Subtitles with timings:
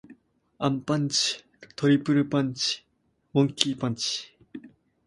[0.57, 1.45] アンパンチ。
[1.75, 2.83] トリプルパンチ。
[3.33, 4.31] モンキー・パンチ。